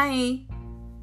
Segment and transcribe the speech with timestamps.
[0.00, 0.14] 嗨，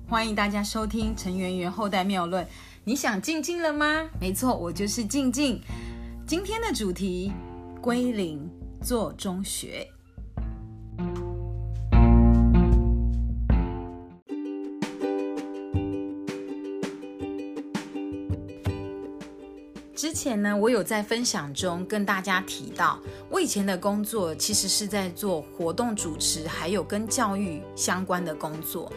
[0.08, 2.48] 欢迎大家收听陈圆圆后代妙论。
[2.86, 4.10] 你想静静了吗？
[4.22, 5.60] 没错，我就是静静。
[6.26, 7.34] 今天的主题：
[7.82, 8.50] 归零
[8.82, 9.86] 做中学。
[20.16, 22.98] 前呢，我有在分享中跟大家提到，
[23.30, 28.90] 我以前的工作其实是在做活动主持，还有跟教育相关的工作。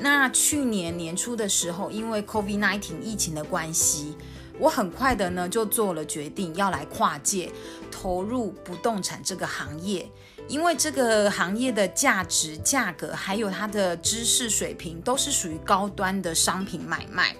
[0.00, 4.16] 那去年年初的时候，因为 COVID-19 疫情的关系，
[4.58, 7.48] 我很快的呢就做了决定，要来跨界
[7.88, 10.10] 投入不动产这个行业，
[10.48, 17.36] 因为这个行业的价值、价格还有它的知识水平，都是属于高端的商品买卖。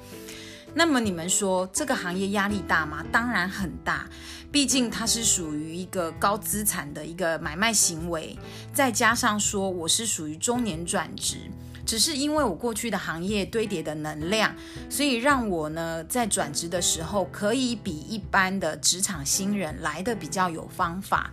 [0.78, 3.02] 那么你们说这个行业压力大吗？
[3.10, 4.06] 当然很大，
[4.52, 8.38] 毕竟它是属于一个高资产的一个买卖行为，
[8.74, 11.38] 再加上说我是属于中年转职，
[11.86, 14.54] 只是因为我过去的行业堆叠的能量，
[14.90, 21.32] 所以让我呢在转职的时候可以比一般的职场新人来的比较有方法。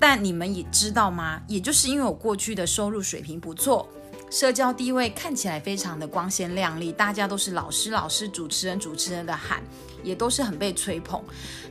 [0.00, 1.40] 但你们也知道吗？
[1.46, 3.88] 也就是因为我过去的收入水平不错。
[4.32, 9.62] 社交地位看起来非常的光鲜亮丽，大家都是老师、老师、主持人、主持人的喊，
[10.02, 11.22] 也都是很被吹捧。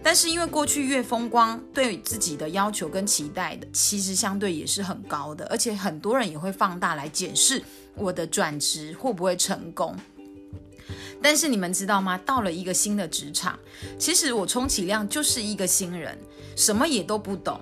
[0.04, 7.64] 但是因为过去越风光，对自己的要求跟期待的，其实相对也是很高的，而且很多人也会放大来检视
[7.96, 9.98] 我的转职会不会成功。
[11.20, 12.16] 但是你们知道吗？
[12.20, 13.58] 到了一个新的职场，
[13.98, 16.16] 其实我充其量就是一个新人，
[16.56, 17.60] 什么也都不懂。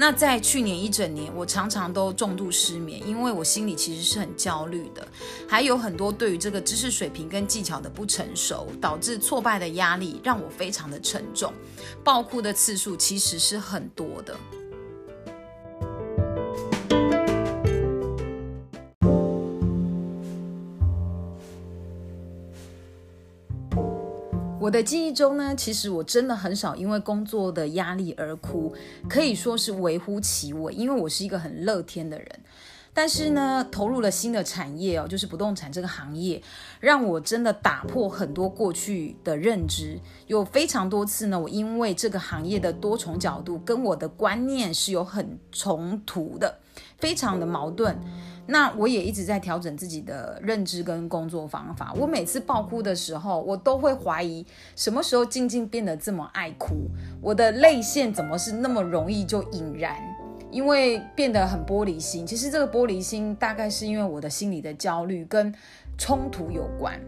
[0.00, 5.06] 那在去年一整年，我常常都重度失眠，因为我心里其实是很焦虑的，
[5.48, 11.52] 还有很多对于这个知识水平跟技巧的不成熟，导致挫败的压力让我非常的沉重，
[12.04, 14.36] 爆哭的次数其实是很多的。
[24.68, 28.74] 我的记忆中呢，其实我真的很少因为工作的压力而哭，
[29.08, 32.28] 可以说是微乎其微，因为我是一个很乐天的人。
[32.92, 36.42] 但是呢，投入了新的产业哦，就是不动产这个行业，
[36.80, 39.98] 让我真的打破很多过去的认知。
[40.26, 46.58] 有非常多次呢，我因为这个行业的多重角度跟我的观念是有很冲突的，
[46.98, 47.98] 非常的矛盾。
[48.50, 51.92] 那我也一直在调整自己的认知跟工作方法。
[51.94, 54.44] 我每次爆哭的时候，我都会怀疑
[54.74, 56.88] 什么时候静静变得这么爱哭，
[57.20, 59.94] 我的泪腺怎么是那么容易就引燃？
[60.50, 62.26] 因为变得很玻璃心。
[62.26, 65.54] 其实这个玻璃心大概是因为我的心理的焦虑跟
[65.98, 66.98] 冲突有关。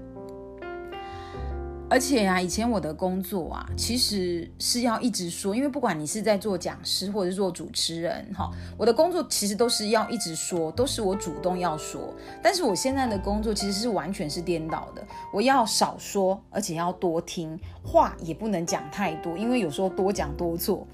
[1.90, 12.14] 而且呀，以前我的工作啊，其实是要一直说，因为不管你是在做讲师或者是做主持人，哈，我的工作其实都是要一直说，都是我主动要说。
[12.40, 20.86] 但是我现在的工作其实是完全是颠倒的，我要少说，而且要多听，话也不能讲太多，因为有时候多讲多错。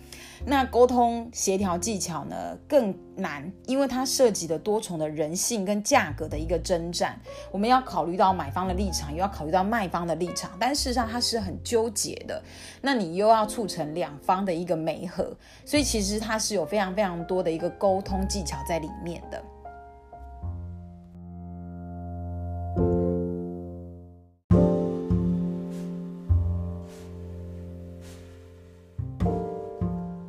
[0.45, 7.19] 那沟通协调技巧呢更难，因为它涉及的多重的人性跟价格的一个征战。
[7.51, 12.43] 我们要考虑到买方的立场，又要考虑到卖方的立场，但事实上它是很纠结的。
[12.83, 19.43] 那你又要促成两方的一个媒合，所以其实它是有非常非常多的一个沟通技巧在里面的。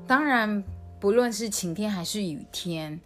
[0.07, 0.63] 当然，
[1.01, 3.01] 不论是晴天还是雨天，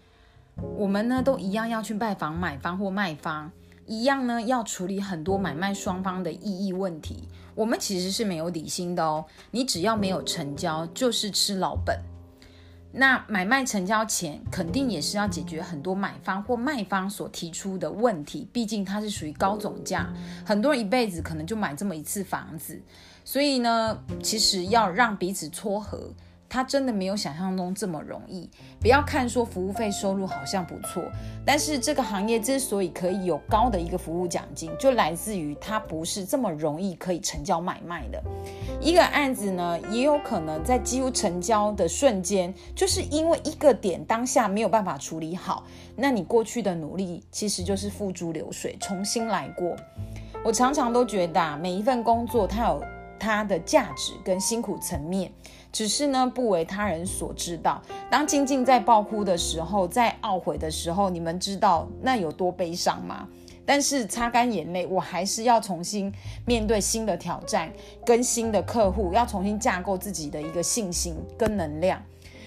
[0.78, 3.52] 我们呢都一样要去拜访买方或卖方，
[3.88, 7.28] 一样呢要处理很多买卖双方的异议问题。
[7.56, 12.00] 我们其实是没有底薪的哦，你只要没有成交，就是吃老本。
[12.94, 20.14] 那买卖成交前，肯定也是要解决很多买方或卖方所提出的问题，毕竟它是属于高总价，
[20.46, 22.80] 很多人一辈子可能就买这么一次房子，
[23.26, 26.12] 所以呢，其实要让彼此撮合。
[26.52, 28.50] 他真的没有想象中这么容易。
[28.82, 31.02] 不要看说服务费收入好像不错，
[31.46, 38.22] 但是这个行业之所以可以有高的一个服务奖金，就来自于它不是这么容易可以成交买卖的。
[38.82, 45.64] 一个案子呢，也有可能在几乎成交的瞬间，就是因为一个点当下没有办法处理好，
[45.96, 49.74] 那你过去的努力其实就是付诸流水，重新来过。
[50.44, 52.84] 我常常都觉得，每一份工作它有
[53.22, 55.32] 它的价值跟辛苦层面。
[55.72, 57.82] 只是呢，不为他人所知道。
[58.10, 63.28] 当静静在爆哭的时候，在懊悔的时候，你们知道那有多悲伤吗？
[63.66, 66.12] 但是擦干眼泪，我还是要重新
[66.46, 67.72] 面对新的挑战，
[68.06, 72.02] 跟新的客户，要重新架构自己的一个信心跟能量。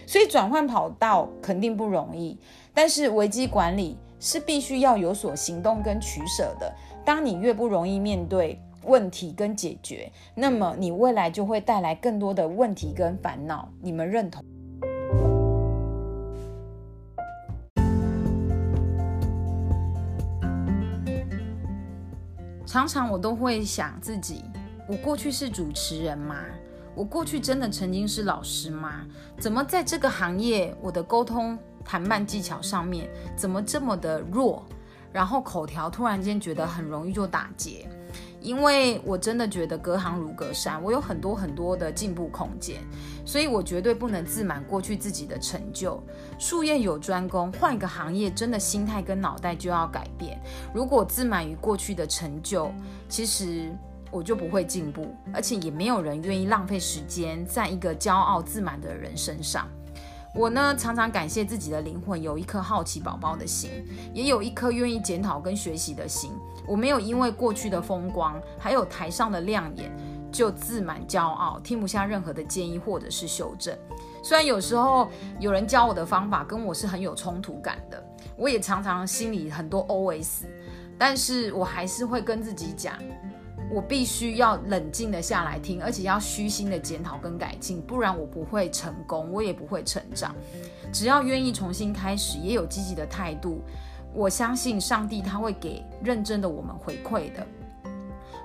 [0.06, 2.36] 所以转换跑道肯定不容易，
[2.74, 6.70] 但是危机管理是必须要有所行动跟取舍的。
[7.06, 13.68] 当你越不容易面对问题跟解决，那么你未来就会带来更多的问题跟烦恼。
[13.80, 14.42] 你们认同？
[22.66, 24.42] 常常我都会想自己：
[24.88, 26.36] 我过去是主持人吗？
[26.96, 29.06] 我过去真的曾经是老师吗？
[29.38, 34.64] 怎么在这个行业，我的沟通谈判技巧上面怎么这么的弱？
[35.12, 37.88] 然后口条突然间觉得很容易就打结，
[38.44, 42.82] 因为我真的觉得隔行如隔山，我有很多很多的进步空间，
[43.24, 45.98] 所以我绝对不能自满过去自己的成就。
[46.38, 50.38] 术业有专攻，换一个行业，真的心态跟脑袋就要改变。
[50.74, 52.70] 如果自满于过去的成就，
[53.08, 53.74] 其实
[54.10, 59.66] 我就不会进步，而且也没有人愿意浪费时间在一个骄傲自满的人身上。
[60.34, 63.70] 我呢，常常感谢自己的灵魂有一颗好奇宝宝的心，
[64.12, 66.32] 也有一颗愿意检讨跟学习的心。
[66.66, 69.96] 我没有因为过去的风光，还有台上的亮眼，
[70.32, 73.78] 就自满骄傲，听不下任何的建议或者是修正。
[74.24, 75.08] 虽然有时候
[75.38, 78.04] 有人教我的方法跟我是很有冲突感的，
[78.36, 80.46] 我也常常心里很多 OS，
[80.98, 82.94] 但是我还是会跟自己讲。
[83.74, 90.32] 我必须要冷静的下来听，而且要虚心的检讨跟改进，不然我不会成功，我也不会成长。
[90.92, 93.60] 只要愿意重新开始，也有积极的态度，
[94.14, 97.44] 我相信上帝他会给认真的我们回馈的。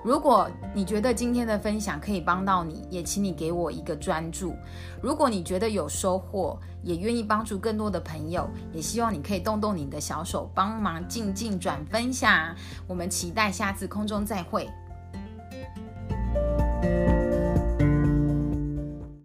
[0.02, 4.56] 如果你觉得今天的分享可以帮到你，也请你给我一个专注。
[5.00, 12.52] 如果你觉得有收获，也愿意帮助更多的朋友，也希望你可以动动你的小手，帮忙静静转分享。
[12.88, 14.68] 我们期待下次空中再会。